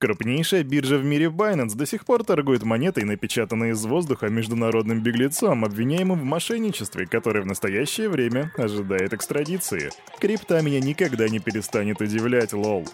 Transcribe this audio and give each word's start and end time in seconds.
Крупнейшая 0.00 0.64
биржа 0.64 0.96
в 0.96 1.04
мире 1.04 1.26
Binance 1.26 1.76
до 1.76 1.84
сих 1.84 2.06
пор 2.06 2.24
торгует 2.24 2.62
монетой, 2.62 3.04
напечатанной 3.04 3.72
из 3.72 3.84
воздуха 3.84 4.30
международным 4.30 5.02
беглецом, 5.02 5.62
обвиняемым 5.62 6.18
в 6.18 6.24
мошенничестве, 6.24 7.04
который 7.04 7.42
в 7.42 7.46
настоящее 7.46 8.08
время 8.08 8.50
ожидает 8.56 9.12
экстрадиции. 9.12 9.90
Крипта 10.18 10.62
меня 10.62 10.80
никогда 10.80 11.28
не 11.28 11.38
перестанет 11.38 12.00
удивлять, 12.00 12.54
lol. 12.54 12.88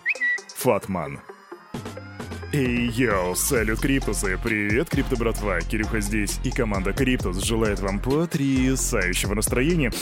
Fatman. 0.56 1.20
Эй, 2.52 2.88
yo, 2.88 3.36
салют, 3.36 3.78
Криптусы! 3.78 4.36
Привет, 4.42 4.90
Крипто 4.90 5.14
братва! 5.16 5.60
Кирюха 5.60 6.00
здесь, 6.00 6.40
и 6.42 6.50
команда 6.50 6.92
Криптус 6.92 7.40
желает 7.40 7.78
вам 7.78 8.00
потрясающего 8.00 9.34
настроения. 9.34 9.92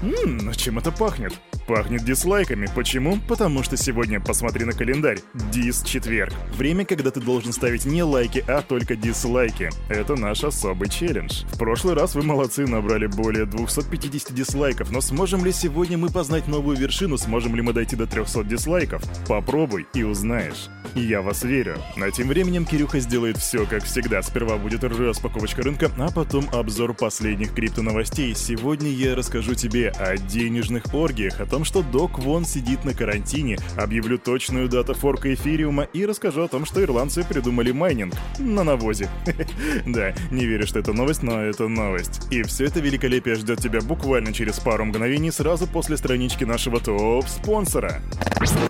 Ммм, 0.00 0.52
чем 0.52 0.78
это 0.78 0.92
пахнет? 0.92 1.32
Пахнет 1.66 2.04
дизлайками. 2.04 2.68
Почему? 2.74 3.18
Потому 3.28 3.62
что 3.62 3.76
сегодня, 3.76 4.20
посмотри 4.20 4.64
на 4.64 4.72
календарь, 4.72 5.20
дис-четверг. 5.52 6.32
Время, 6.56 6.84
когда 6.84 7.10
ты 7.10 7.20
должен 7.20 7.52
ставить 7.52 7.84
не 7.84 8.02
лайки, 8.02 8.44
а 8.48 8.62
только 8.62 8.96
дизлайки. 8.96 9.70
Это 9.88 10.16
наш 10.16 10.42
особый 10.44 10.88
челлендж. 10.88 11.44
В 11.52 11.58
прошлый 11.58 11.94
раз 11.94 12.14
вы 12.14 12.22
молодцы, 12.22 12.66
набрали 12.66 13.06
более 13.06 13.46
250 13.46 14.34
дизлайков, 14.34 14.90
но 14.90 15.00
сможем 15.00 15.44
ли 15.44 15.52
сегодня 15.52 15.96
мы 15.96 16.08
познать 16.08 16.48
новую 16.48 16.76
вершину, 16.76 17.16
сможем 17.16 17.54
ли 17.54 17.62
мы 17.62 17.72
дойти 17.72 17.96
до 17.96 18.06
300 18.06 18.44
дизлайков? 18.44 19.02
Попробуй 19.28 19.86
и 19.94 20.02
узнаешь. 20.02 20.68
Я 20.94 21.22
вас 21.22 21.42
верю. 21.42 21.78
А 21.96 22.10
тем 22.10 22.28
временем 22.28 22.66
Кирюха 22.66 23.00
сделает 23.00 23.38
все 23.38 23.64
как 23.66 23.84
всегда. 23.84 24.20
Сперва 24.22 24.58
будет 24.58 24.84
распаковочка 24.84 25.62
рынка, 25.62 25.90
а 25.96 26.10
потом 26.10 26.48
обзор 26.52 26.94
последних 26.94 27.54
криптоновостей. 27.54 28.34
Сегодня 28.34 28.90
я 28.90 29.14
расскажу 29.14 29.54
тебе 29.54 29.88
о 29.90 30.16
денежных 30.16 30.92
оргиях, 30.92 31.40
о 31.40 31.46
том, 31.46 31.61
что 31.64 31.82
Док 31.82 32.18
Вон 32.18 32.44
сидит 32.44 32.84
на 32.84 32.94
карантине, 32.94 33.58
объявлю 33.76 34.18
точную 34.18 34.68
дату 34.68 34.94
форка 34.94 35.32
эфириума 35.32 35.84
и 35.84 36.06
расскажу 36.06 36.42
о 36.42 36.48
том, 36.48 36.64
что 36.64 36.82
ирландцы 36.82 37.24
придумали 37.24 37.72
майнинг 37.72 38.14
на 38.38 38.64
навозе. 38.64 39.08
Да, 39.86 40.14
не 40.30 40.46
верю, 40.46 40.66
что 40.66 40.78
это 40.78 40.92
новость, 40.92 41.22
но 41.22 41.40
это 41.40 41.68
новость. 41.68 42.26
И 42.30 42.42
все 42.42 42.66
это 42.66 42.80
великолепие 42.80 43.34
ждет 43.34 43.60
тебя 43.60 43.80
буквально 43.80 44.32
через 44.32 44.58
пару 44.58 44.84
мгновений 44.84 45.30
сразу 45.30 45.66
после 45.66 45.96
странички 45.96 46.44
нашего 46.44 46.80
топ-спонсора. 46.80 48.00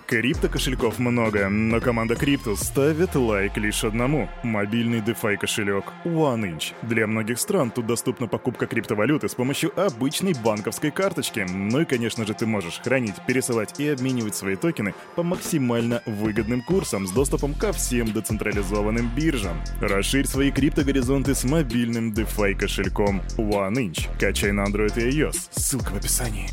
Крипто 0.05 0.47
кошельков 0.47 0.99
много, 0.99 1.49
но 1.49 1.81
команда 1.81 2.15
Криптус 2.15 2.59
ставит 2.59 3.15
лайк 3.15 3.57
лишь 3.57 3.83
одному– 3.83 4.29
мобильный 4.43 4.99
DeFi 4.99 5.37
кошелек 5.37 5.85
OneInch. 6.05 6.73
Для 6.83 7.07
многих 7.07 7.39
стран 7.39 7.71
тут 7.71 7.87
доступна 7.87 8.27
покупка 8.27 8.67
криптовалюты 8.67 9.27
с 9.27 9.33
помощью 9.33 9.71
обычной 9.75 10.35
банковской 10.35 10.91
карточки. 10.91 11.47
Ну 11.49 11.81
и, 11.81 11.85
конечно 11.85 12.27
же, 12.27 12.35
ты 12.35 12.45
можешь 12.45 12.79
хранить, 12.83 13.15
пересылать 13.25 13.79
и 13.79 13.89
обменивать 13.89 14.35
свои 14.35 14.55
токены 14.55 14.93
по 15.15 15.23
максимально 15.23 16.03
выгодным 16.05 16.61
курсам 16.61 17.07
с 17.07 17.11
доступом 17.11 17.55
ко 17.55 17.73
всем 17.73 18.13
децентрализованным 18.13 19.09
биржам. 19.15 19.59
Расширь 19.81 20.27
свои 20.27 20.51
криптогоризонты 20.51 21.33
с 21.33 21.43
мобильным 21.43 22.13
DeFi 22.13 22.53
кошельком 22.53 23.23
OneInch. 23.37 24.09
Качай 24.19 24.51
на 24.51 24.65
Android 24.65 24.95
и 25.01 25.19
iOS. 25.19 25.49
Ссылка 25.55 25.89
в 25.89 25.95
описании. 25.95 26.51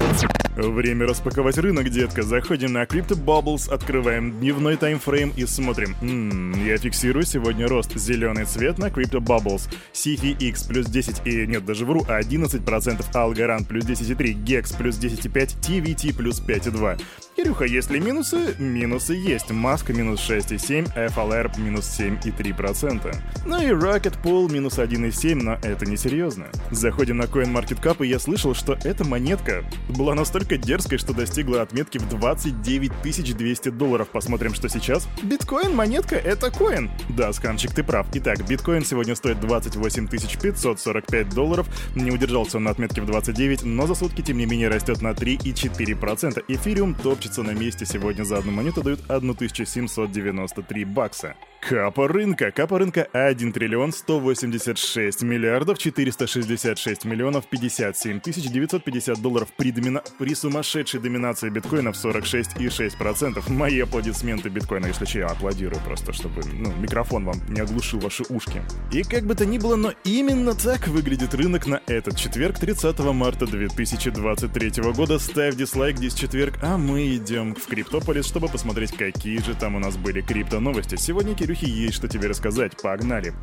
Время 0.68 1.06
распаковать 1.06 1.56
рынок, 1.56 1.88
детка. 1.88 2.22
Заходим 2.22 2.74
на 2.74 2.82
Crypto 2.82 3.16
Bubbles, 3.16 3.72
открываем 3.72 4.38
дневной 4.40 4.76
таймфрейм 4.76 5.32
и 5.34 5.46
смотрим. 5.46 5.96
Ммм, 6.02 6.66
я 6.66 6.76
фиксирую 6.76 7.24
сегодня 7.24 7.66
рост. 7.66 7.96
Зеленый 7.96 8.44
цвет 8.44 8.78
на 8.78 8.88
Crypto 8.88 9.20
Bubbles. 9.20 9.72
CFX 9.94 10.68
плюс 10.68 10.86
10 10.86 11.22
и... 11.24 11.46
Нет, 11.46 11.64
даже 11.64 11.86
вру, 11.86 12.02
11%. 12.02 13.04
Algorand 13.14 13.66
плюс 13.66 13.84
10,3. 13.84 14.44
Gex 14.44 14.76
плюс 14.76 14.98
10,5. 14.98 15.60
TVT 15.60 16.14
плюс 16.14 16.42
5,2. 16.42 17.00
Кирюха, 17.36 17.64
есть 17.64 17.90
ли 17.90 18.00
минусы? 18.00 18.54
Минусы 18.58 19.14
есть. 19.14 19.50
Маска 19.50 19.94
минус 19.94 20.20
6,7, 20.28 20.94
FLR 20.94 21.58
минус 21.58 21.98
7,3%. 21.98 23.16
Ну 23.46 23.62
и 23.62 23.68
Rocket 23.68 24.20
Pool 24.22 24.52
минус 24.52 24.78
1,7, 24.78 25.36
но 25.36 25.54
это 25.62 25.86
не 25.86 25.96
серьезно. 25.96 26.48
Заходим 26.70 27.16
на 27.16 27.22
CoinMarketCap, 27.22 28.04
и 28.04 28.08
я 28.08 28.18
слышал, 28.18 28.54
что 28.54 28.76
эта 28.84 29.04
монетка 29.04 29.64
была 29.88 30.14
настолько 30.14 30.49
дерзкой, 30.58 30.98
что 30.98 31.12
достигла 31.12 31.62
отметки 31.62 31.98
в 31.98 32.08
29 32.08 33.36
200 33.36 33.68
долларов. 33.70 34.08
Посмотрим, 34.08 34.54
что 34.54 34.68
сейчас. 34.68 35.08
Биткоин 35.22 35.74
монетка— 35.74 36.16
это 36.16 36.50
коин. 36.50 36.90
Да, 37.08 37.32
сканчик, 37.32 37.74
ты 37.74 37.82
прав. 37.82 38.06
Итак, 38.12 38.46
биткоин 38.46 38.84
сегодня 38.84 39.14
стоит 39.14 39.40
28 39.40 40.08
545 40.08 41.28
долларов. 41.30 41.66
Не 41.94 42.10
удержался 42.10 42.58
он 42.58 42.64
на 42.64 42.70
отметке 42.70 43.02
в 43.02 43.06
29, 43.06 43.64
но 43.64 43.86
за 43.86 43.94
сутки, 43.94 44.22
тем 44.22 44.38
не 44.38 44.46
менее, 44.46 44.68
растет 44.68 45.02
на 45.02 45.10
3,4%. 45.10 46.44
Эфириум 46.48 46.94
топчется 46.94 47.42
на 47.42 47.52
месте. 47.52 47.86
Сегодня 47.86 48.24
за 48.24 48.38
одну 48.38 48.52
монету 48.52 48.82
дают 48.82 49.00
1793 49.08 50.84
бакса. 50.84 51.34
Капа 51.60 52.08
рынка. 52.08 52.50
Капа 52.50 52.78
рынка 52.78 53.06
1 53.12 53.52
триллион 53.52 53.92
186 53.92 55.22
миллиардов 55.22 55.78
466 55.78 57.04
миллионов 57.04 57.46
57 57.48 58.20
тысяч 58.20 58.50
950 58.50 59.20
долларов 59.20 59.52
при, 59.56 59.70
домина... 59.70 60.02
при 60.18 60.34
сумасшедшей 60.40 61.00
доминации 61.00 61.50
биткоина 61.50 61.92
в 61.92 61.96
46,6%. 61.96 63.50
Мои 63.52 63.80
аплодисменты 63.80 64.48
биткоина, 64.48 64.86
если 64.86 65.04
че, 65.04 65.20
я 65.20 65.26
аплодирую 65.26 65.80
просто, 65.82 66.12
чтобы 66.12 66.42
ну, 66.52 66.72
микрофон 66.76 67.24
вам 67.24 67.36
не 67.48 67.60
оглушил 67.60 68.00
ваши 68.00 68.24
ушки. 68.28 68.62
И 68.90 69.02
как 69.02 69.24
бы 69.24 69.34
то 69.34 69.44
ни 69.44 69.58
было, 69.58 69.76
но 69.76 69.92
именно 70.04 70.54
так 70.54 70.88
выглядит 70.88 71.34
рынок 71.34 71.66
на 71.66 71.82
этот 71.86 72.16
четверг, 72.16 72.58
30 72.58 72.98
марта 73.00 73.46
2023 73.46 74.82
года. 74.94 75.18
Ставь 75.18 75.56
дизлайк 75.56 75.98
здесь 75.98 76.14
четверг, 76.14 76.58
а 76.62 76.78
мы 76.78 77.14
идем 77.16 77.54
в 77.54 77.66
Криптополис, 77.66 78.26
чтобы 78.26 78.48
посмотреть, 78.48 78.96
какие 78.96 79.38
же 79.38 79.54
там 79.54 79.76
у 79.76 79.78
нас 79.78 79.96
были 79.96 80.22
крипто-новости. 80.22 80.96
Сегодня, 80.96 81.34
Кирюхи, 81.34 81.66
есть 81.66 81.94
что 81.94 82.08
тебе 82.08 82.28
рассказать. 82.28 82.80
Погнали! 82.80 83.34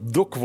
Док 0.00 0.36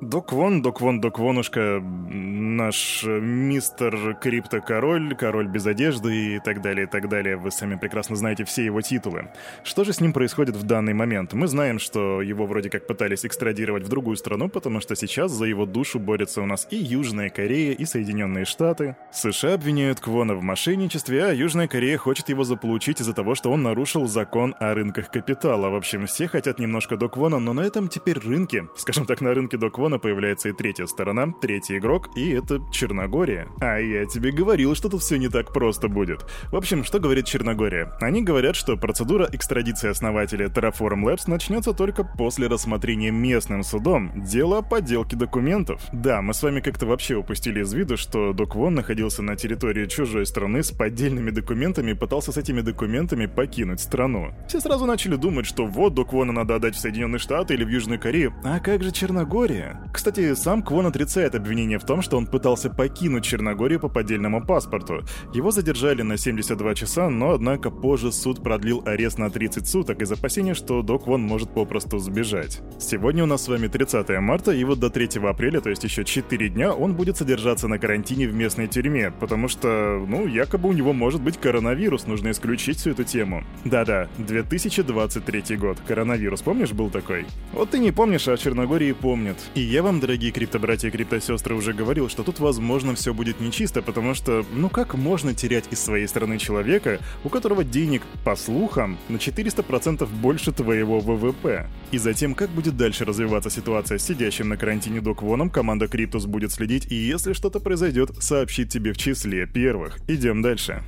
Док 0.00 0.32
Вон, 0.32 0.62
Док 0.62 0.80
Вон, 0.80 1.00
Док 1.00 1.18
Вонушка, 1.18 1.80
наш 1.82 3.02
мистер 3.04 4.16
Крипто-король, 4.22 5.16
король 5.16 5.48
без 5.48 5.66
одежды 5.66 6.36
и 6.36 6.38
так 6.38 6.62
далее, 6.62 6.86
и 6.86 6.88
так 6.88 7.08
далее. 7.08 7.36
Вы 7.36 7.50
сами 7.50 7.74
прекрасно 7.74 8.14
знаете 8.14 8.44
все 8.44 8.64
его 8.64 8.80
титулы. 8.80 9.28
Что 9.64 9.82
же 9.82 9.92
с 9.92 10.00
ним 10.00 10.12
происходит 10.12 10.54
в 10.54 10.62
данный 10.62 10.94
момент? 10.94 11.32
Мы 11.32 11.48
знаем, 11.48 11.80
что 11.80 12.22
его 12.22 12.46
вроде 12.46 12.70
как 12.70 12.86
пытались 12.86 13.26
экстрадировать 13.26 13.82
в 13.82 13.88
другую 13.88 14.16
страну, 14.16 14.48
потому 14.48 14.80
что 14.80 14.94
сейчас 14.94 15.32
за 15.32 15.46
его 15.46 15.66
душу 15.66 15.98
борются 15.98 16.42
у 16.42 16.46
нас 16.46 16.68
и 16.70 16.76
Южная 16.76 17.28
Корея, 17.28 17.72
и 17.72 17.84
Соединенные 17.84 18.44
Штаты. 18.44 18.96
США 19.10 19.54
обвиняют 19.54 19.98
Квона 19.98 20.36
в 20.36 20.42
мошенничестве, 20.42 21.24
а 21.24 21.32
Южная 21.32 21.66
Корея 21.66 21.98
хочет 21.98 22.28
его 22.28 22.44
заполучить 22.44 23.00
из-за 23.00 23.14
того, 23.14 23.34
что 23.34 23.50
он 23.50 23.64
нарушил 23.64 24.06
закон 24.06 24.54
о 24.60 24.74
рынках 24.74 25.10
капитала. 25.10 25.70
В 25.70 25.74
общем, 25.74 26.06
все 26.06 26.28
хотят 26.28 26.60
немножко 26.60 26.96
Док 26.96 27.16
Вона, 27.16 27.40
но 27.40 27.52
на 27.52 27.62
этом 27.62 27.88
теперь 27.88 28.20
рынке, 28.20 28.68
скажем 28.76 29.04
так, 29.04 29.20
на 29.20 29.34
рынке 29.34 29.56
Док 29.56 29.76
Вона 29.88 29.98
появляется 29.98 30.50
и 30.50 30.52
третья 30.52 30.84
сторона, 30.84 31.32
третий 31.40 31.78
игрок, 31.78 32.10
и 32.14 32.28
это 32.28 32.60
Черногория. 32.70 33.48
А 33.58 33.78
я 33.78 34.04
тебе 34.04 34.32
говорил, 34.32 34.74
что 34.74 34.90
тут 34.90 35.00
все 35.00 35.16
не 35.16 35.30
так 35.30 35.54
просто 35.54 35.88
будет. 35.88 36.26
В 36.52 36.56
общем, 36.56 36.84
что 36.84 36.98
говорит 36.98 37.24
Черногория? 37.24 37.90
Они 38.02 38.22
говорят, 38.22 38.54
что 38.54 38.76
процедура 38.76 39.26
экстрадиции 39.32 39.88
основателя 39.88 40.48
Terraform 40.48 41.04
Labs 41.04 41.22
начнется 41.26 41.72
только 41.72 42.04
после 42.04 42.48
рассмотрения 42.48 43.10
местным 43.10 43.62
судом 43.62 44.12
дела 44.14 44.58
о 44.58 44.62
подделке 44.62 45.16
документов. 45.16 45.80
Да, 45.90 46.20
мы 46.20 46.34
с 46.34 46.42
вами 46.42 46.60
как-то 46.60 46.84
вообще 46.84 47.14
упустили 47.14 47.62
из 47.62 47.72
виду, 47.72 47.96
что 47.96 48.34
Док 48.34 48.56
Вон 48.56 48.74
находился 48.74 49.22
на 49.22 49.36
территории 49.36 49.86
чужой 49.86 50.26
страны 50.26 50.62
с 50.62 50.70
поддельными 50.70 51.30
документами 51.30 51.92
и 51.92 51.94
пытался 51.94 52.30
с 52.30 52.36
этими 52.36 52.60
документами 52.60 53.24
покинуть 53.24 53.80
страну. 53.80 54.34
Все 54.48 54.60
сразу 54.60 54.84
начали 54.84 55.16
думать, 55.16 55.46
что 55.46 55.64
вот 55.64 55.94
Док 55.94 56.12
Вона 56.12 56.34
надо 56.34 56.56
отдать 56.56 56.74
в 56.74 56.78
Соединенные 56.78 57.20
Штаты 57.20 57.54
или 57.54 57.64
в 57.64 57.70
Южную 57.70 57.98
Корею. 57.98 58.34
А 58.44 58.60
как 58.60 58.82
же 58.82 58.92
Черногория? 58.92 59.77
Кстати, 59.92 60.34
сам 60.34 60.62
Квон 60.62 60.86
отрицает 60.86 61.34
обвинение 61.34 61.78
в 61.78 61.84
том, 61.84 62.02
что 62.02 62.16
он 62.16 62.26
пытался 62.26 62.70
покинуть 62.70 63.24
Черногорию 63.24 63.80
по 63.80 63.88
поддельному 63.88 64.44
паспорту. 64.44 65.02
Его 65.34 65.50
задержали 65.50 66.02
на 66.02 66.16
72 66.16 66.74
часа, 66.74 67.08
но 67.08 67.32
однако 67.32 67.70
позже 67.70 68.12
суд 68.12 68.42
продлил 68.42 68.82
арест 68.86 69.18
на 69.18 69.30
30 69.30 69.66
суток 69.66 70.02
из 70.02 70.12
опасения, 70.12 70.54
что 70.54 70.82
Док 70.82 71.06
Вон 71.06 71.22
может 71.22 71.52
попросту 71.52 71.98
сбежать. 71.98 72.60
Сегодня 72.78 73.24
у 73.24 73.26
нас 73.26 73.44
с 73.44 73.48
вами 73.48 73.66
30 73.66 74.08
марта, 74.20 74.52
и 74.52 74.62
вот 74.64 74.78
до 74.78 74.90
3 74.90 75.20
апреля, 75.28 75.60
то 75.60 75.70
есть 75.70 75.84
еще 75.84 76.04
4 76.04 76.48
дня, 76.48 76.72
он 76.72 76.94
будет 76.94 77.16
содержаться 77.16 77.66
на 77.66 77.78
карантине 77.78 78.28
в 78.28 78.34
местной 78.34 78.68
тюрьме, 78.68 79.10
потому 79.10 79.48
что, 79.48 80.04
ну, 80.06 80.26
якобы 80.26 80.68
у 80.68 80.72
него 80.72 80.92
может 80.92 81.22
быть 81.22 81.38
коронавирус, 81.38 82.06
нужно 82.06 82.30
исключить 82.30 82.78
всю 82.78 82.90
эту 82.90 83.04
тему. 83.04 83.42
Да-да, 83.64 84.08
2023 84.18 85.56
год. 85.56 85.78
Коронавирус, 85.86 86.42
помнишь, 86.42 86.72
был 86.72 86.90
такой? 86.90 87.26
Вот 87.52 87.70
ты 87.70 87.78
не 87.78 87.90
помнишь, 87.90 88.28
а 88.28 88.36
Черногории 88.36 88.92
помнят. 88.92 89.36
И 89.54 89.60
я 89.68 89.82
вам, 89.82 90.00
дорогие 90.00 90.32
криптобратья 90.32 90.88
и 90.88 90.90
криптосестры, 90.90 91.54
уже 91.54 91.74
говорил, 91.74 92.08
что 92.08 92.22
тут, 92.22 92.40
возможно, 92.40 92.94
все 92.94 93.12
будет 93.12 93.40
нечисто, 93.40 93.82
потому 93.82 94.14
что, 94.14 94.44
ну 94.54 94.70
как 94.70 94.94
можно 94.94 95.34
терять 95.34 95.66
из 95.70 95.80
своей 95.80 96.08
страны 96.08 96.38
человека, 96.38 97.00
у 97.22 97.28
которого 97.28 97.64
денег, 97.64 98.02
по 98.24 98.34
слухам, 98.34 98.98
на 99.08 99.16
400% 99.16 100.06
больше 100.06 100.52
твоего 100.52 101.00
ВВП? 101.00 101.68
И 101.90 101.98
затем, 101.98 102.34
как 102.34 102.48
будет 102.50 102.76
дальше 102.76 103.04
развиваться 103.04 103.50
ситуация 103.50 103.98
с 103.98 104.04
сидящим 104.04 104.48
на 104.48 104.56
карантине 104.56 105.02
Доквоном, 105.02 105.50
команда 105.50 105.86
Криптус 105.86 106.24
будет 106.24 106.50
следить, 106.50 106.90
и 106.90 106.94
если 106.94 107.34
что-то 107.34 107.60
произойдет, 107.60 108.10
сообщит 108.20 108.70
тебе 108.70 108.94
в 108.94 108.96
числе 108.96 109.46
первых. 109.46 109.98
Идем 110.08 110.40
дальше. 110.40 110.82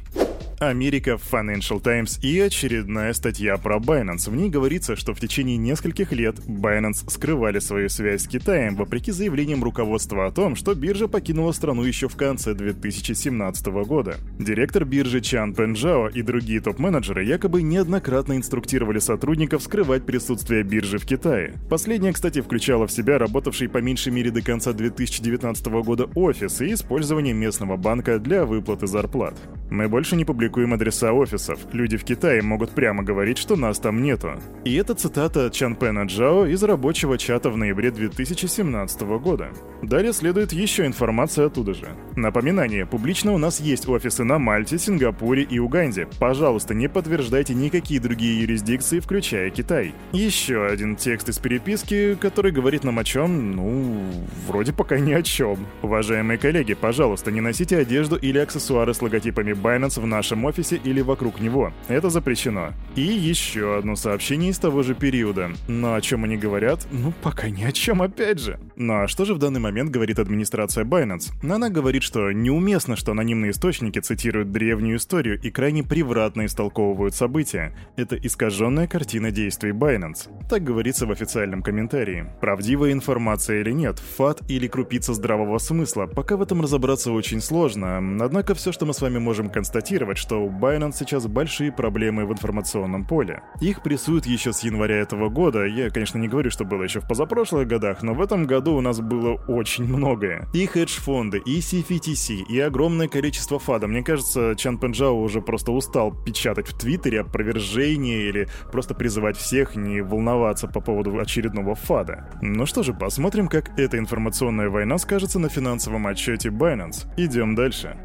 Америка, 0.60 1.18
Financial 1.32 1.80
Times 1.80 2.18
и 2.22 2.38
очередная 2.38 3.14
статья 3.14 3.56
про 3.56 3.78
Binance. 3.78 4.28
В 4.28 4.36
ней 4.36 4.50
говорится, 4.50 4.94
что 4.94 5.14
в 5.14 5.18
течение 5.18 5.56
нескольких 5.56 6.12
лет 6.12 6.36
Binance 6.46 7.08
скрывали 7.10 7.60
свою 7.60 7.88
связь 7.88 8.24
с 8.24 8.28
Китаем, 8.28 8.76
вопреки 8.76 9.10
заявлениям 9.10 9.64
руководства 9.64 10.26
о 10.26 10.30
том, 10.30 10.56
что 10.56 10.74
биржа 10.74 11.08
покинула 11.08 11.52
страну 11.52 11.82
еще 11.84 12.08
в 12.08 12.16
конце 12.16 12.52
2017 12.52 13.66
года. 13.86 14.18
Директор 14.38 14.84
биржи 14.84 15.22
Чан 15.22 15.54
Пенджао 15.54 16.08
и 16.08 16.20
другие 16.20 16.60
топ-менеджеры 16.60 17.24
якобы 17.24 17.62
неоднократно 17.62 18.36
инструктировали 18.36 18.98
сотрудников 18.98 19.62
скрывать 19.62 20.04
присутствие 20.04 20.62
биржи 20.62 20.98
в 20.98 21.06
Китае. 21.06 21.54
Последняя, 21.70 22.12
кстати, 22.12 22.42
включала 22.42 22.86
в 22.86 22.92
себя 22.92 23.16
работавший 23.16 23.70
по 23.70 23.78
меньшей 23.78 24.12
мере 24.12 24.30
до 24.30 24.42
конца 24.42 24.74
2019 24.74 25.66
года 25.82 26.04
офис 26.14 26.60
и 26.60 26.74
использование 26.74 27.32
местного 27.32 27.78
банка 27.78 28.18
для 28.18 28.44
выплаты 28.44 28.86
зарплат. 28.86 29.38
Мы 29.70 29.88
больше 29.88 30.16
не 30.16 30.26
публикуем 30.26 30.49
адреса 30.56 31.12
офисов. 31.12 31.60
Люди 31.72 31.96
в 31.96 32.04
Китае 32.04 32.42
могут 32.42 32.70
прямо 32.70 33.02
говорить, 33.02 33.38
что 33.38 33.56
нас 33.56 33.78
там 33.78 34.02
нету. 34.02 34.32
И 34.64 34.74
это 34.74 34.94
цитата 34.94 35.50
Чан 35.50 35.74
Пена 35.74 36.04
Джао 36.04 36.46
из 36.46 36.62
рабочего 36.62 37.18
чата 37.18 37.50
в 37.50 37.56
ноябре 37.56 37.90
2017 37.90 39.00
года. 39.02 39.48
Далее 39.82 40.12
следует 40.12 40.52
еще 40.52 40.86
информация 40.86 41.46
оттуда 41.46 41.74
же. 41.74 41.88
Напоминание, 42.16 42.86
публично 42.86 43.32
у 43.32 43.38
нас 43.38 43.60
есть 43.60 43.88
офисы 43.88 44.24
на 44.24 44.38
Мальте, 44.38 44.78
Сингапуре 44.78 45.42
и 45.42 45.58
Уганде. 45.58 46.08
Пожалуйста, 46.18 46.74
не 46.74 46.88
подтверждайте 46.88 47.54
никакие 47.54 48.00
другие 48.00 48.42
юрисдикции, 48.42 49.00
включая 49.00 49.50
Китай. 49.50 49.94
Еще 50.12 50.66
один 50.66 50.96
текст 50.96 51.28
из 51.28 51.38
переписки, 51.38 52.14
который 52.20 52.52
говорит 52.52 52.84
нам 52.84 52.98
о 52.98 53.04
чем, 53.04 53.52
ну, 53.52 54.02
вроде 54.46 54.72
пока 54.72 54.98
ни 54.98 55.12
о 55.12 55.22
чем. 55.22 55.66
Уважаемые 55.82 56.38
коллеги, 56.38 56.74
пожалуйста, 56.74 57.30
не 57.30 57.40
носите 57.40 57.78
одежду 57.78 58.16
или 58.16 58.38
аксессуары 58.38 58.94
с 58.94 59.02
логотипами 59.02 59.52
Binance 59.52 60.00
в 60.00 60.06
нашем 60.06 60.39
офисе 60.44 60.80
или 60.82 61.00
вокруг 61.00 61.40
него. 61.40 61.72
Это 61.88 62.10
запрещено. 62.10 62.72
И 62.96 63.02
еще 63.02 63.78
одно 63.78 63.96
сообщение 63.96 64.50
из 64.50 64.58
того 64.58 64.82
же 64.82 64.94
периода. 64.94 65.50
Но 65.68 65.94
о 65.94 66.00
чем 66.00 66.24
они 66.24 66.36
говорят? 66.36 66.86
Ну, 66.90 67.12
пока 67.22 67.48
ни 67.48 67.62
о 67.62 67.72
чем 67.72 68.02
опять 68.02 68.40
же. 68.40 68.58
Ну 68.76 69.02
а 69.02 69.08
что 69.08 69.24
же 69.24 69.34
в 69.34 69.38
данный 69.38 69.60
момент 69.60 69.90
говорит 69.90 70.18
администрация 70.18 70.84
Binance? 70.84 71.32
Она 71.42 71.68
говорит, 71.68 72.02
что 72.02 72.32
неуместно, 72.32 72.96
что 72.96 73.12
анонимные 73.12 73.52
источники 73.52 73.98
цитируют 73.98 74.52
древнюю 74.52 74.96
историю 74.96 75.40
и 75.40 75.50
крайне 75.50 75.82
превратно 75.82 76.46
истолковывают 76.46 77.14
события. 77.14 77.76
Это 77.96 78.16
искаженная 78.16 78.86
картина 78.86 79.30
действий 79.30 79.70
Binance. 79.70 80.28
Так 80.48 80.64
говорится 80.64 81.06
в 81.06 81.10
официальном 81.10 81.62
комментарии. 81.62 82.26
Правдивая 82.40 82.92
информация 82.92 83.60
или 83.60 83.72
нет, 83.72 83.98
фат 83.98 84.40
или 84.48 84.66
крупица 84.66 85.14
здравого 85.14 85.58
смысла, 85.58 86.06
пока 86.06 86.36
в 86.36 86.42
этом 86.42 86.62
разобраться 86.62 87.12
очень 87.12 87.40
сложно. 87.40 87.98
Однако 88.20 88.54
все, 88.54 88.72
что 88.72 88.86
мы 88.86 88.94
с 88.94 89.00
вами 89.00 89.18
можем 89.18 89.50
констатировать, 89.50 90.18
что 90.30 90.44
у 90.44 90.48
Binance 90.48 90.92
сейчас 91.00 91.26
большие 91.26 91.72
проблемы 91.72 92.24
в 92.24 92.30
информационном 92.30 93.04
поле. 93.04 93.42
Их 93.60 93.82
прессуют 93.82 94.26
еще 94.26 94.52
с 94.52 94.60
января 94.60 94.98
этого 94.98 95.28
года. 95.28 95.64
Я, 95.64 95.90
конечно, 95.90 96.18
не 96.18 96.28
говорю, 96.28 96.52
что 96.52 96.64
было 96.64 96.84
еще 96.84 97.00
в 97.00 97.08
позапрошлых 97.08 97.66
годах, 97.66 98.04
но 98.04 98.14
в 98.14 98.22
этом 98.22 98.46
году 98.46 98.76
у 98.76 98.80
нас 98.80 99.00
было 99.00 99.42
очень 99.48 99.86
многое. 99.86 100.46
И 100.54 100.66
хедж-фонды, 100.66 101.38
и 101.38 101.58
CFTC, 101.58 102.44
и 102.48 102.60
огромное 102.60 103.08
количество 103.08 103.58
фада. 103.58 103.88
Мне 103.88 104.04
кажется, 104.04 104.54
Чан 104.56 104.78
Пенджао 104.78 105.20
уже 105.20 105.40
просто 105.40 105.72
устал 105.72 106.12
печатать 106.12 106.68
в 106.68 106.78
Твиттере 106.78 107.22
опровержение 107.22 108.28
или 108.28 108.46
просто 108.70 108.94
призывать 108.94 109.36
всех 109.36 109.74
не 109.74 110.00
волноваться 110.00 110.68
по 110.68 110.80
поводу 110.80 111.18
очередного 111.18 111.74
фада. 111.74 112.30
Ну 112.40 112.66
что 112.66 112.84
же, 112.84 112.94
посмотрим, 112.94 113.48
как 113.48 113.76
эта 113.76 113.98
информационная 113.98 114.68
война 114.68 114.96
скажется 114.98 115.40
на 115.40 115.48
финансовом 115.48 116.06
отчете 116.06 116.50
Binance. 116.50 117.08
Идем 117.16 117.56
дальше. 117.56 117.96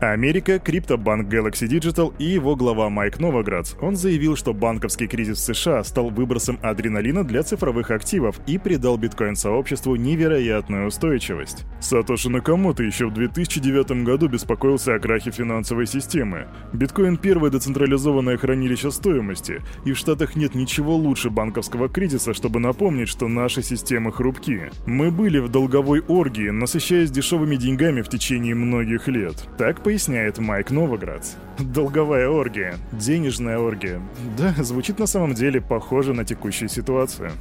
Америка, 0.00 0.58
криптобанк 0.58 1.32
Galaxy 1.32 1.66
Digital 1.68 2.12
и 2.18 2.24
его 2.24 2.54
глава 2.54 2.90
Майк 2.90 3.18
Новоградс. 3.18 3.76
Он 3.80 3.96
заявил, 3.96 4.36
что 4.36 4.52
банковский 4.52 5.06
кризис 5.06 5.38
в 5.38 5.54
США 5.54 5.82
стал 5.84 6.10
выбросом 6.10 6.58
адреналина 6.62 7.24
для 7.24 7.42
цифровых 7.42 7.90
активов 7.90 8.38
и 8.46 8.58
придал 8.58 8.98
биткоин-сообществу 8.98 9.96
невероятную 9.96 10.88
устойчивость. 10.88 11.64
Сатоши 11.80 12.28
Накамото 12.28 12.82
еще 12.82 13.06
в 13.06 13.14
2009 13.14 14.04
году 14.04 14.28
беспокоился 14.28 14.94
о 14.94 14.98
крахе 14.98 15.30
финансовой 15.30 15.86
системы. 15.86 16.48
Биткоин— 16.74 17.16
первое 17.18 17.50
децентрализованное 17.50 18.36
хранилище 18.36 18.90
стоимости, 18.90 19.62
и 19.86 19.92
в 19.92 19.98
Штатах 19.98 20.36
нет 20.36 20.54
ничего 20.54 20.94
лучше 20.94 21.30
банковского 21.30 21.88
кризиса, 21.88 22.34
чтобы 22.34 22.60
напомнить, 22.60 23.08
что 23.08 23.28
наши 23.28 23.62
системы 23.62 24.12
хрупки. 24.12 24.70
Мы 24.84 25.10
были 25.10 25.38
в 25.38 25.48
долговой 25.48 26.00
оргии, 26.00 26.50
насыщаясь 26.50 27.10
дешевыми 27.10 27.56
деньгами 27.56 28.02
в 28.02 28.08
течение 28.08 28.54
многих 28.54 29.08
лет. 29.08 29.48
Так 29.56 29.82
поясняет 29.96 30.36
Майк 30.36 30.70
Новоградс. 30.70 31.36
Долговая 31.58 32.28
оргия, 32.28 32.74
денежная 32.92 33.56
оргия. 33.56 34.02
Да, 34.36 34.52
звучит 34.62 34.98
на 34.98 35.06
самом 35.06 35.32
деле 35.32 35.62
похоже 35.62 36.12
на 36.12 36.22
текущую 36.22 36.68
ситуацию. 36.68 37.32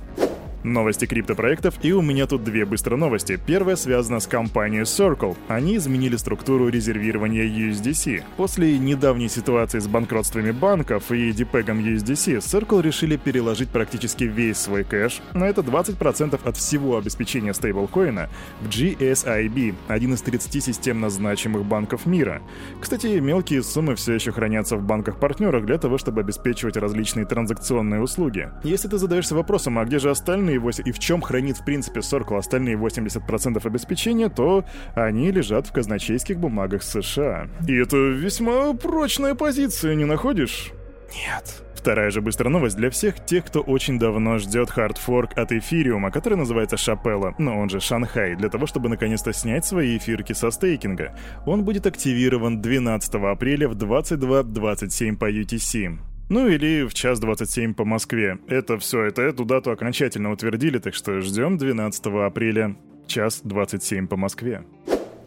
Новости 0.66 1.06
криптопроектов, 1.06 1.76
и 1.84 1.94
у 1.94 2.02
меня 2.02 2.26
тут 2.26 2.44
две 2.44 2.66
быстрые 2.66 2.98
новости. 2.98 3.40
Первая 3.46 3.76
связана 3.76 4.20
с 4.20 4.26
компанией 4.26 4.82
Circle. 4.82 5.38
Они 5.48 5.78
изменили 5.78 6.16
структуру 6.16 6.70
резервирования 6.70 7.46
USDC. 7.46 8.24
После 8.36 8.80
недавней 8.80 9.30
ситуации 9.30 9.78
с 9.78 9.88
банкротствами 9.88 10.50
банков 10.50 11.12
и 11.12 11.32
депегом 11.34 11.78
USDC, 11.78 12.40
Circle 12.40 12.82
решили 12.82 13.16
переложить 13.16 13.70
практически 13.70 14.24
весь 14.24 14.58
свой 14.58 14.84
кэш, 14.84 15.22
на 15.34 15.44
это 15.44 15.62
20% 15.62 16.40
от 16.44 16.58
всего 16.58 16.98
обеспечения 16.98 17.54
стейблкоина, 17.54 18.30
в 18.62 18.68
GSIB, 18.68 19.76
один 19.88 20.16
из 20.16 20.22
30 20.24 20.64
системно 20.64 21.12
значимых 21.12 21.64
банков 21.64 22.08
мира. 22.08 22.42
Кстати, 22.82 23.20
мелкие 23.20 23.62
суммы 23.62 23.94
все 23.94 24.14
еще 24.14 24.32
хранятся 24.32 24.78
в 24.78 24.82
банках-партнерах 24.82 25.64
для 25.68 25.78
того, 25.78 26.00
чтобы 26.00 26.22
обеспечивать 26.22 26.76
различные 26.76 27.28
транзакционные 27.28 28.02
услуги. 28.02 28.50
Если 28.64 28.88
ты 28.88 28.98
задаешься 28.98 29.36
вопросом, 29.36 29.78
а 29.78 29.86
где 29.86 30.00
же 30.00 30.10
остальные 30.10 30.55
остальные 30.56 30.60
8, 30.60 30.84
и 30.88 30.92
в 30.92 31.00
чем 31.00 31.22
хранит 31.22 31.58
в 31.58 31.66
принципе 31.66 32.00
Circle 32.00 32.38
остальные 32.38 32.76
80% 32.76 33.66
обеспечения, 33.66 34.30
то 34.30 34.66
они 34.96 35.32
лежат 35.32 35.68
в 35.68 35.72
казначейских 35.72 36.38
бумагах 36.38 36.84
США. 36.84 37.48
И 37.68 37.76
это 37.76 37.98
весьма 37.98 38.74
прочная 38.74 39.36
позиция, 39.36 39.96
не 39.96 40.06
находишь? 40.06 40.72
Нет. 41.14 41.62
Вторая 41.76 42.10
же 42.10 42.22
быстрая 42.22 42.52
новость 42.52 42.78
для 42.78 42.90
всех 42.90 43.24
тех, 43.24 43.46
кто 43.46 43.62
очень 43.62 44.00
давно 44.00 44.40
ждет 44.40 44.72
хардфорк 44.72 45.38
от 45.38 45.52
эфириума, 45.52 46.10
который 46.10 46.36
называется 46.36 46.78
Шапелла, 46.78 47.36
но 47.38 47.60
он 47.60 47.70
же 47.70 47.80
Шанхай, 47.80 48.36
для 48.36 48.50
того, 48.50 48.66
чтобы 48.66 48.90
наконец-то 48.90 49.34
снять 49.34 49.66
свои 49.66 49.98
эфирки 49.98 50.34
со 50.34 50.50
стейкинга. 50.50 51.16
Он 51.46 51.64
будет 51.64 51.86
активирован 51.86 52.60
12 52.60 53.16
апреля 53.16 53.68
в 53.70 53.76
22.27 53.76 55.16
по 55.16 55.32
UTC. 55.32 56.15
Ну 56.28 56.48
или 56.48 56.88
в 56.88 56.94
час 56.94 57.20
27 57.20 57.76
по 57.76 57.86
Москве. 57.86 58.40
Это 58.48 58.80
все, 58.80 59.04
это 59.04 59.22
эту 59.22 59.46
дату 59.46 59.72
окончательно 59.72 60.32
утвердили, 60.32 60.80
так 60.80 60.96
что 60.96 61.22
ждем 61.22 61.58
12 61.58 62.06
апреля, 62.08 62.76
час 63.06 63.42
27 63.44 64.08
по 64.08 64.18
Москве. 64.18 64.64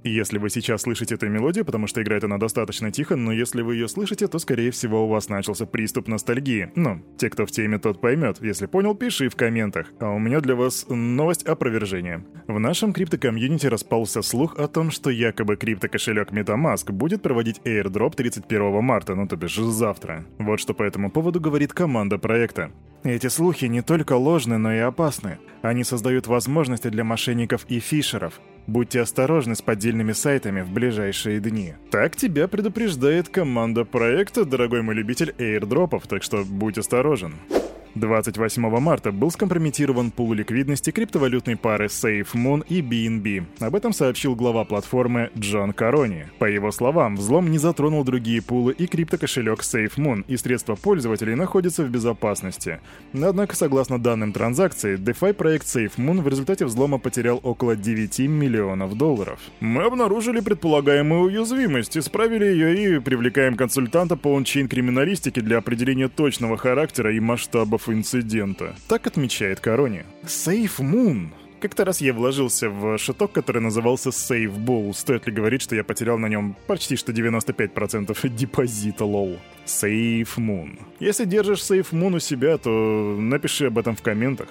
Если 0.05 0.39
вы 0.39 0.51
сейчас 0.51 0.83
слышите 0.83 1.15
эту 1.15 1.29
мелодию, 1.29 1.65
потому 1.65 1.87
что 1.87 2.03
играет 2.03 2.25
она 2.25 2.39
достаточно 2.39 2.91
тихо, 2.91 3.17
но 3.17 3.33
если 3.33 3.63
вы 3.63 3.75
ее 3.75 3.89
слышите, 3.89 4.27
то, 4.29 4.39
скорее 4.39 4.71
всего, 4.71 5.05
у 5.05 5.09
вас 5.09 5.29
начался 5.29 5.67
приступ 5.67 6.09
ностальгии. 6.09 6.71
Ну, 6.75 7.03
те, 7.19 7.31
кто 7.31 7.47
в 7.47 7.51
теме, 7.51 7.79
тот 7.79 8.01
поймет. 8.01 8.39
Если 8.41 8.67
понял, 8.67 8.95
пиши 8.95 9.29
в 9.29 9.37
комментах. 9.37 9.87
А 10.01 10.11
у 10.11 10.19
меня 10.19 10.41
для 10.41 10.55
вас 10.55 10.87
новость 10.89 11.45
опровержения. 11.45 12.25
В 12.47 12.59
нашем 12.59 12.93
криптокомьюнити 12.93 13.67
распался 13.67 14.23
слух 14.23 14.59
о 14.59 14.69
том, 14.69 14.91
что 14.91 15.11
якобы 15.11 15.57
криптокошелек 15.57 16.33
MetaMask 16.33 16.93
будет 16.93 17.23
проводить 17.23 17.61
airdrop 17.65 18.15
31 18.17 18.83
марта, 18.83 19.15
ну 19.15 19.27
то 19.27 19.37
бишь 19.37 19.57
завтра. 19.57 20.25
Вот 20.39 20.61
что 20.61 20.75
по 20.75 20.83
этому 20.83 21.11
поводу 21.11 21.41
говорит 21.41 21.73
команда 21.73 22.19
проекта. 22.19 22.71
Эти 23.05 23.29
слухи 23.29 23.67
не 23.67 23.83
только 23.83 24.15
ложны, 24.15 24.59
но 24.59 24.73
и 24.73 24.79
опасны. 24.79 25.39
Они 25.63 25.85
создают 25.85 26.27
возможности 26.27 26.89
для 26.89 27.05
мошенников 27.05 27.65
и 27.69 27.79
фишеров. 27.79 28.41
Будьте 28.69 29.01
осторожны 29.01 29.55
с 29.55 29.63
поддельными 29.63 30.13
сайтами 30.13 30.61
в 30.61 30.71
ближайшие 30.71 31.41
дни. 31.41 31.73
Так 31.91 32.17
тебя 32.17 32.49
предупреждает 32.49 33.31
команда 33.31 33.87
проекта, 33.87 34.45
дорогой 34.45 34.83
мой 34.83 34.95
любитель 34.95 35.35
эйрдропов, 35.39 36.07
так 36.07 36.23
что 36.23 36.45
будь 36.45 36.77
осторожен. 36.77 37.33
28 37.99 38.63
марта 38.81 39.13
был 39.13 39.31
скомпрометирован 39.31 40.11
пул 40.11 40.33
ликвидности 40.33 40.91
криптовалютной 40.91 41.57
пары 41.57 41.87
SafeMoon 41.87 42.65
и 42.69 42.81
BNB. 42.81 43.45
Об 43.61 43.75
этом 43.75 43.93
сообщил 43.93 44.35
глава 44.35 44.65
платформы 44.65 45.31
Джон 45.37 45.73
Карони. 45.73 46.27
По 46.39 46.45
его 46.45 46.71
словам, 46.71 47.17
взлом 47.17 47.51
не 47.51 47.59
затронул 47.59 48.05
другие 48.05 48.43
пулы 48.43 48.73
и 48.73 48.87
криптокошелек 48.87 49.61
SafeMoon, 49.61 50.25
и 50.29 50.37
средства 50.37 50.77
пользователей 50.77 51.35
находятся 51.35 51.85
в 51.85 51.91
безопасности. 51.91 52.81
Однако, 53.13 53.57
согласно 53.57 53.99
данным 53.99 54.33
транзакции, 54.33 54.97
DeFi 54.97 55.33
проект 55.33 55.67
SafeMoon 55.67 56.23
в 56.23 56.29
результате 56.29 56.65
взлома 56.65 56.99
потерял 56.99 57.41
около 57.43 57.77
9 57.77 58.21
миллионов 58.21 58.97
долларов. 58.97 59.41
Мы 59.61 59.83
обнаружили 59.83 60.41
предполагаемую 60.41 61.23
уязвимость, 61.23 61.97
исправили 61.97 62.45
ее 62.45 62.97
и 62.97 63.01
привлекаем 63.01 63.57
консультанта 63.57 64.17
по 64.17 64.37
ончейн 64.37 64.69
криминалистике 64.69 65.41
для 65.41 65.59
определения 65.59 66.09
точного 66.09 66.57
характера 66.57 67.13
и 67.15 67.21
масштабов 67.21 67.88
инцидента. 67.93 68.75
Так 68.89 69.07
отмечает 69.07 69.61
Корони. 69.61 70.05
Safe 70.25 70.79
Moon 70.79 71.29
Как-то 71.61 71.85
раз 71.85 72.01
я 72.01 72.13
вложился 72.13 72.71
в 72.71 72.99
шиток, 72.99 73.33
который 73.33 73.61
назывался 73.61 74.11
Save 74.11 74.57
Bull. 74.57 74.95
Стоит 74.95 75.27
ли 75.27 75.33
говорить, 75.33 75.63
что 75.63 75.75
я 75.75 75.83
потерял 75.83 76.19
на 76.19 76.27
нем 76.27 76.57
почти 76.67 76.97
что 76.97 77.13
95% 77.13 78.29
депозита, 78.29 79.05
лол. 79.05 79.39
SafeMoon. 79.67 80.79
Если 81.01 81.25
держишь 81.25 81.61
SafeMoon 81.61 82.17
у 82.17 82.21
себя, 82.21 82.59
то 82.59 82.71
напиши 83.19 83.67
об 83.67 83.79
этом 83.79 83.97
в 83.97 84.03
комментах. 84.03 84.49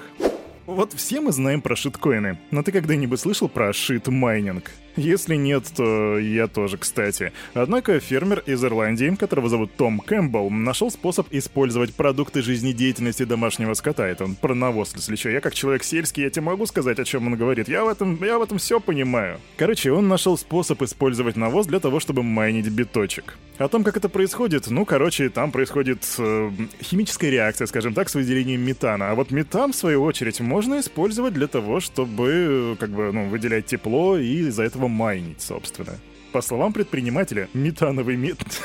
Вот 0.65 0.91
все 0.91 1.21
мы 1.21 1.31
знаем 1.31 1.61
про 1.61 1.77
шиткоины, 1.77 2.39
но 2.51 2.61
ты 2.61 2.73
когда-нибудь 2.73 3.21
слышал 3.21 3.47
про 3.47 3.71
shit-mining? 3.71 4.69
Если 4.97 5.35
нет, 5.35 5.63
то 5.75 6.17
я 6.17 6.47
тоже, 6.47 6.77
кстати. 6.77 7.31
Однако 7.53 7.99
фермер 7.99 8.41
из 8.47 8.65
Ирландии, 8.65 9.15
которого 9.17 9.47
зовут 9.47 9.75
Том 9.75 9.99
Кэмпбелл, 9.99 10.49
нашел 10.49 10.89
способ 10.89 11.27
использовать 11.29 11.93
продукты 11.93 12.41
жизнедеятельности 12.41 13.23
домашнего 13.23 13.75
скота. 13.75 14.07
Это 14.07 14.23
он 14.23 14.33
про 14.33 14.55
навоз, 14.55 14.93
если 14.95 15.15
что. 15.15 15.29
Я 15.29 15.39
как 15.39 15.53
человек 15.53 15.83
сельский, 15.83 16.23
я 16.23 16.31
тебе 16.31 16.41
могу 16.41 16.65
сказать, 16.65 16.97
о 16.97 17.05
чем 17.05 17.27
он 17.27 17.35
говорит. 17.35 17.69
Я 17.69 17.85
в 17.85 17.89
этом, 17.89 18.21
я 18.23 18.39
в 18.39 18.41
этом 18.41 18.57
все 18.57 18.79
понимаю. 18.79 19.39
Короче, 19.55 19.91
он 19.91 20.07
нашел 20.07 20.35
способ 20.35 20.81
использовать 20.81 21.35
навоз 21.35 21.67
для 21.67 21.79
того, 21.79 21.99
чтобы 21.99 22.23
майнить 22.23 22.67
биточек. 22.67 23.37
О 23.59 23.67
том, 23.67 23.83
как 23.83 23.97
это 23.97 24.09
происходит, 24.09 24.67
ну, 24.67 24.83
короче, 24.83 25.29
там 25.29 25.51
происходит 25.51 26.03
э, 26.17 26.51
химическая 26.81 27.29
реакция, 27.29 27.67
скажем 27.67 27.93
так, 27.93 28.09
с 28.09 28.15
выделением 28.15 28.61
метана. 28.61 29.11
А 29.11 29.15
вот 29.15 29.29
метан, 29.29 29.73
в 29.73 29.75
свою 29.75 30.01
очередь, 30.03 30.39
можно 30.39 30.79
использовать 30.79 31.33
для 31.33 31.47
того, 31.47 31.79
чтобы, 31.79 32.77
как 32.79 32.89
бы, 32.89 33.11
ну, 33.11 33.29
выделять 33.29 33.67
тепло 33.67 34.17
и 34.17 34.47
из-за 34.47 34.63
этого 34.63 34.86
майнить, 34.87 35.41
собственно. 35.41 35.97
По 36.31 36.41
словам 36.41 36.73
предпринимателя, 36.73 37.49
метановый 37.53 38.15
метод... 38.15 38.47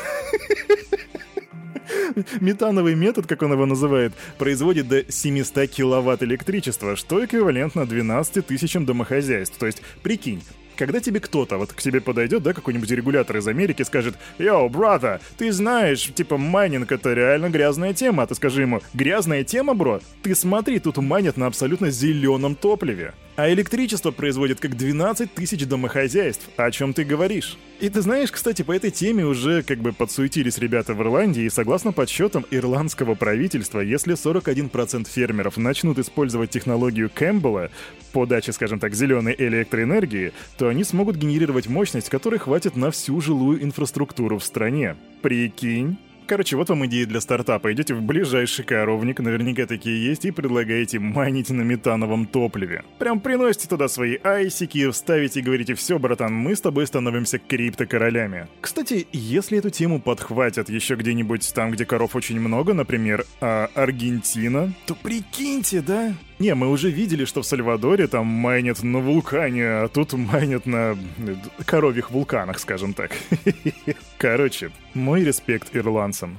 Метановый 2.40 2.94
метод, 2.94 3.26
как 3.26 3.42
он 3.42 3.52
его 3.52 3.66
называет, 3.66 4.12
производит 4.38 4.88
до 4.88 5.10
700 5.10 5.68
киловатт 5.70 6.22
электричества, 6.22 6.96
что 6.96 7.24
эквивалентно 7.24 7.86
12 7.86 8.46
тысячам 8.46 8.84
домохозяйств. 8.84 9.56
То 9.58 9.66
есть, 9.66 9.82
прикинь, 10.02 10.42
когда 10.76 11.00
тебе 11.00 11.20
кто-то 11.20 11.58
вот 11.58 11.72
к 11.72 11.80
тебе 11.80 12.00
подойдет, 12.00 12.42
да, 12.42 12.52
какой-нибудь 12.52 12.90
регулятор 12.90 13.36
из 13.36 13.46
Америки, 13.46 13.82
скажет, 13.82 14.14
«Yo, 14.38 14.68
brotha, 14.68 15.20
ты 15.36 15.52
знаешь, 15.52 16.12
типа, 16.14 16.38
майнинг— 16.38 16.90
это 16.92 17.12
реально 17.12 17.50
грязная 17.50 17.94
тема», 17.94 18.24
а 18.24 18.26
ты 18.26 18.34
скажи 18.34 18.62
ему, 18.62 18.80
«Грязная 18.94 19.44
тема, 19.44 19.74
бро? 19.74 20.00
Ты 20.22 20.34
смотри, 20.34 20.78
тут 20.78 20.96
майнят 20.98 21.36
на 21.36 21.46
абсолютно 21.46 21.90
зеленом 21.90 22.54
топливе». 22.54 23.14
А 23.34 23.50
электричество 23.50 24.10
производит 24.10 24.60
как 24.60 24.76
12 24.76 25.32
тысяч 25.32 25.66
домохозяйств. 25.66 26.50
О 26.58 26.70
чем 26.70 26.92
ты 26.92 27.04
говоришь? 27.04 27.56
И 27.80 27.88
ты 27.88 28.02
знаешь, 28.02 28.30
кстати, 28.30 28.60
по 28.60 28.72
этой 28.72 28.90
теме 28.90 29.24
уже 29.24 29.62
как 29.62 29.78
бы 29.78 29.92
подсуетились 29.92 30.58
ребята 30.58 30.92
в 30.92 31.00
Ирландии, 31.00 31.44
и 31.44 31.50
согласно 31.50 31.92
подсчетам 31.92 32.44
ирландского 32.50 33.14
правительства, 33.14 33.80
если 33.80 34.14
41% 34.14 35.08
фермеров 35.08 35.56
начнут 35.56 35.98
использовать 35.98 36.50
технологию 36.50 37.10
Кэмпбелла 37.12 37.70
по 38.12 38.26
даче, 38.26 38.52
скажем 38.52 38.78
так, 38.78 38.94
зеленой 38.94 39.34
электроэнергии, 39.36 40.34
то 40.58 40.68
они 40.68 40.84
смогут 40.84 41.16
генерировать 41.16 41.68
мощность, 41.68 42.10
которой 42.10 42.38
хватит 42.38 42.76
на 42.76 42.90
всю 42.90 43.18
жилую 43.22 43.64
инфраструктуру 43.64 44.38
в 44.38 44.44
стране. 44.44 44.94
Прикинь? 45.22 45.96
Короче, 46.26 46.56
вот 46.56 46.68
вам 46.68 46.86
идея 46.86 47.06
для 47.06 47.20
стартапа. 47.20 47.72
Идете 47.72 47.94
в 47.94 48.02
ближайший 48.02 48.64
коровник, 48.64 49.20
наверняка 49.20 49.66
такие 49.66 50.04
есть, 50.04 50.24
и 50.24 50.30
предлагаете 50.30 50.98
майнить 50.98 51.50
на 51.50 51.62
метановом 51.62 52.26
топливе. 52.26 52.84
Прям 52.98 53.20
приносите 53.20 53.68
туда 53.68 53.88
свои 53.88 54.18
айсики, 54.22 54.90
вставите 54.90 55.40
и 55.40 55.42
говорите, 55.42 55.74
все, 55.74 55.98
братан, 55.98 56.34
мы 56.34 56.56
с 56.56 56.60
тобой 56.60 56.86
становимся 56.86 57.38
криптокоролями. 57.38 58.48
Кстати, 58.60 59.06
если 59.12 59.58
эту 59.58 59.70
тему 59.70 60.00
подхватят 60.00 60.68
еще 60.68 60.94
где-нибудь 60.94 61.52
там, 61.54 61.70
где 61.70 61.84
коров 61.84 62.16
очень 62.16 62.40
много, 62.40 62.74
например, 62.74 63.24
а 63.40 63.68
Аргентина, 63.74 64.72
то 64.86 64.94
прикиньте, 64.94 65.80
да? 65.80 66.14
Не, 66.42 66.56
мы 66.56 66.68
уже 66.68 66.90
видели, 66.90 67.24
что 67.24 67.40
в 67.40 67.46
Сальвадоре 67.46 68.08
там 68.08 68.26
майнят 68.26 68.82
на 68.82 68.98
вулкане, 68.98 69.64
а 69.64 69.88
тут 69.88 70.12
майнят 70.14 70.66
на 70.66 70.98
э, 71.18 71.36
коровьих 71.64 72.10
вулканах, 72.10 72.58
скажем 72.58 72.94
так. 72.94 73.12
Короче, 74.18 74.72
мой 74.92 75.22
респект 75.22 75.76
ирландцам. 75.76 76.38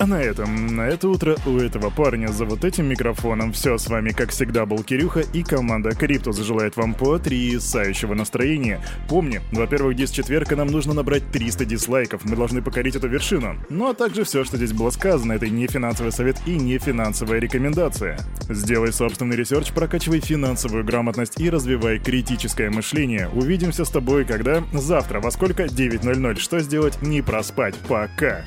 А 0.00 0.06
на 0.06 0.14
этом, 0.14 0.76
на 0.76 0.88
это 0.88 1.10
утро 1.10 1.36
у 1.44 1.58
этого 1.58 1.90
парня 1.90 2.28
за 2.28 2.46
вот 2.46 2.64
этим 2.64 2.86
микрофоном 2.86 3.52
все 3.52 3.76
с 3.76 3.86
вами, 3.86 4.12
как 4.12 4.30
всегда, 4.30 4.64
был 4.64 4.82
Кирюха 4.82 5.20
и 5.20 5.42
команда 5.42 5.90
Криптус 5.90 6.38
желает 6.38 6.74
вам 6.78 6.94
потрясающего 6.94 8.14
настроения. 8.14 8.80
Помни, 9.10 9.42
во-первых, 9.52 9.96
здесь 9.96 10.10
четверка 10.10 10.56
нам 10.56 10.68
нужно 10.68 10.94
набрать 10.94 11.30
300 11.30 11.66
дизлайков, 11.66 12.24
мы 12.24 12.34
должны 12.34 12.62
покорить 12.62 12.96
эту 12.96 13.08
вершину. 13.08 13.56
Ну 13.68 13.90
а 13.90 13.94
также 13.94 14.24
все, 14.24 14.42
что 14.42 14.56
здесь 14.56 14.72
было 14.72 14.88
сказано, 14.88 15.34
это 15.34 15.50
не 15.50 15.66
финансовый 15.66 16.12
совет 16.12 16.38
и 16.46 16.56
не 16.56 16.78
финансовая 16.78 17.38
рекомендация. 17.38 18.18
Сделай 18.48 18.94
собственный 18.94 19.36
research, 19.36 19.70
прокачивай 19.70 20.20
финансовую 20.20 20.82
грамотность 20.82 21.38
и 21.38 21.50
развивай 21.50 21.98
критическое 21.98 22.70
мышление. 22.70 23.28
Увидимся 23.34 23.84
с 23.84 23.90
тобой, 23.90 24.24
когда? 24.24 24.64
Завтра, 24.72 25.20
во 25.20 25.30
сколько? 25.30 25.64
9.00. 25.64 26.38
Что 26.38 26.58
сделать? 26.60 27.02
Не 27.02 27.20
проспать. 27.20 27.74
Пока. 27.86 28.46